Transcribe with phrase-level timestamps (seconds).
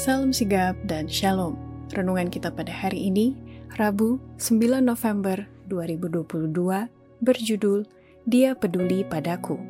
[0.00, 1.58] Salam sigap dan shalom.
[1.92, 3.36] Renungan kita pada hari ini,
[3.76, 6.88] Rabu 9 November 2022,
[7.20, 7.84] berjudul
[8.24, 9.60] Dia Peduli Padaku.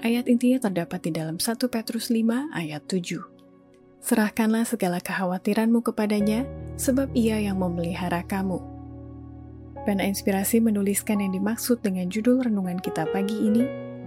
[0.00, 3.18] Ayat intinya terdapat di dalam 1 Petrus 5 ayat 7.
[3.98, 6.46] Serahkanlah segala kekhawatiranmu kepadanya,
[6.78, 8.62] sebab ia yang memelihara kamu.
[9.82, 13.64] Pena Inspirasi menuliskan yang dimaksud dengan judul renungan kita pagi ini,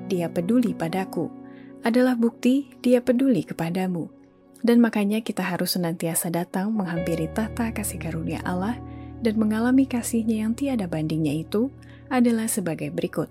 [0.08, 1.42] Dia Peduli Padaku
[1.82, 4.21] adalah bukti dia peduli kepadamu.
[4.62, 8.78] Dan makanya kita harus senantiasa datang menghampiri tahta kasih karunia Allah
[9.22, 11.74] dan mengalami kasihnya yang tiada bandingnya itu
[12.14, 13.30] adalah sebagai berikut.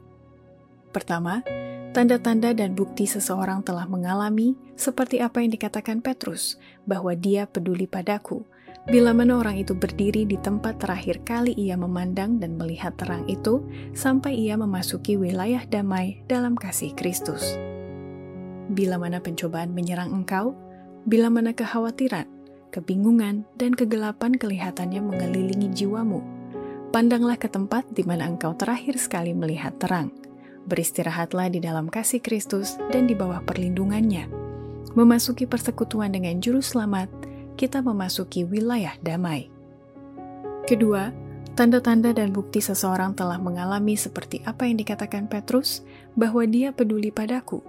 [0.91, 1.47] Pertama,
[1.95, 8.43] tanda-tanda dan bukti seseorang telah mengalami seperti apa yang dikatakan Petrus, bahwa dia peduli padaku,
[8.91, 13.62] bila mana orang itu berdiri di tempat terakhir kali ia memandang dan melihat terang itu,
[13.95, 17.55] sampai ia memasuki wilayah damai dalam kasih Kristus
[18.71, 20.55] bila mana pencobaan menyerang engkau,
[21.07, 22.29] bila mana kekhawatiran,
[22.71, 26.23] kebingungan, dan kegelapan kelihatannya mengelilingi jiwamu.
[26.91, 30.11] Pandanglah ke tempat di mana engkau terakhir sekali melihat terang.
[30.66, 34.27] Beristirahatlah di dalam kasih Kristus dan di bawah perlindungannya.
[34.99, 37.07] Memasuki persekutuan dengan juru selamat,
[37.55, 39.46] kita memasuki wilayah damai.
[40.67, 41.15] Kedua,
[41.55, 45.87] tanda-tanda dan bukti seseorang telah mengalami seperti apa yang dikatakan Petrus,
[46.19, 47.63] bahwa dia peduli padaku,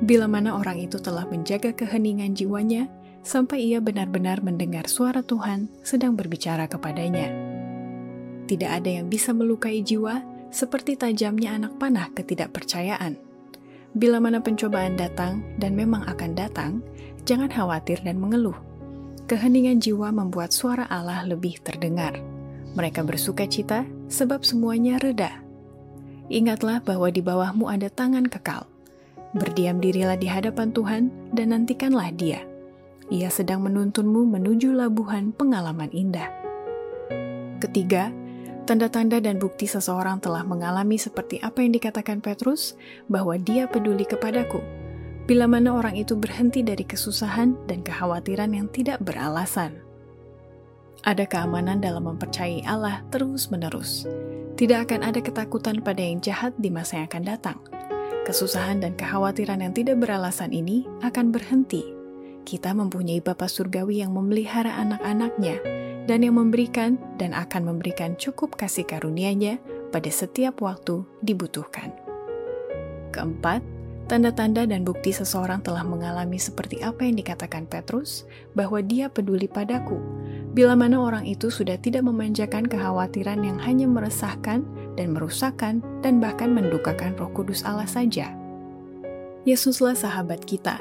[0.00, 2.88] bila mana orang itu telah menjaga keheningan jiwanya
[3.20, 7.28] sampai ia benar-benar mendengar suara Tuhan sedang berbicara kepadanya.
[8.48, 13.14] Tidak ada yang bisa melukai jiwa seperti tajamnya anak panah ketidakpercayaan.
[13.92, 16.80] Bila mana pencobaan datang dan memang akan datang,
[17.28, 18.56] jangan khawatir dan mengeluh.
[19.28, 22.18] Keheningan jiwa membuat suara Allah lebih terdengar.
[22.74, 25.44] Mereka bersuka cita sebab semuanya reda.
[26.30, 28.66] Ingatlah bahwa di bawahmu ada tangan kekal
[29.30, 32.42] Berdiam dirilah di hadapan Tuhan dan nantikanlah Dia.
[33.14, 36.26] Ia sedang menuntunmu menuju labuhan pengalaman indah.
[37.62, 38.10] Ketiga,
[38.66, 42.74] tanda-tanda dan bukti seseorang telah mengalami seperti apa yang dikatakan Petrus,
[43.06, 44.58] bahwa dia peduli kepadaku.
[45.30, 49.78] Bila mana orang itu berhenti dari kesusahan dan kekhawatiran yang tidak beralasan.
[51.06, 54.10] Ada keamanan dalam mempercayai Allah terus-menerus.
[54.58, 57.58] Tidak akan ada ketakutan pada yang jahat di masa yang akan datang
[58.20, 61.80] Kesusahan dan kekhawatiran yang tidak beralasan ini akan berhenti.
[62.44, 65.56] Kita mempunyai Bapa Surgawi yang memelihara anak-anaknya
[66.04, 69.56] dan yang memberikan dan akan memberikan cukup kasih karunia-Nya
[69.88, 71.96] pada setiap waktu dibutuhkan.
[73.08, 73.64] Keempat,
[74.04, 79.96] tanda-tanda dan bukti seseorang telah mengalami seperti apa yang dikatakan Petrus, bahwa dia peduli padaku,
[80.52, 84.66] bila mana orang itu sudah tidak memanjakan kekhawatiran yang hanya meresahkan
[85.00, 88.36] dan merusakkan dan bahkan mendukakan roh kudus Allah saja.
[89.48, 90.76] Yesuslah sahabat kita.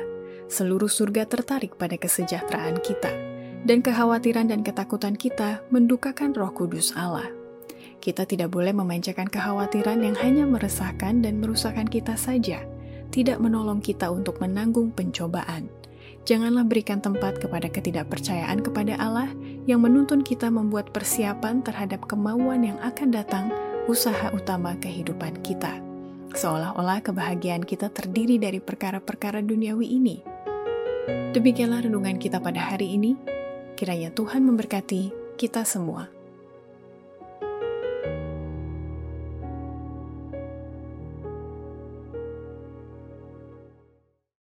[0.52, 3.16] Seluruh surga tertarik pada kesejahteraan kita,
[3.63, 7.31] dan kekhawatiran dan ketakutan kita mendukakan roh kudus Allah.
[8.03, 12.66] Kita tidak boleh memanjakan kekhawatiran yang hanya meresahkan dan merusakkan kita saja,
[13.16, 15.72] tidak menolong kita untuk menanggung pencobaan.
[16.28, 19.31] Janganlah berikan tempat kepada ketidakpercayaan kepada Allah
[19.69, 23.47] yang menuntun kita membuat persiapan terhadap kemauan yang akan datang
[23.89, 25.81] usaha utama kehidupan kita.
[26.38, 30.22] Seolah-olah kebahagiaan kita terdiri dari perkara-perkara duniawi ini.
[31.33, 33.17] Demikianlah renungan kita pada hari ini.
[33.73, 36.19] Kiranya Tuhan memberkati kita semua.